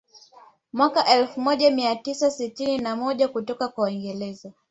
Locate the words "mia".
1.71-1.95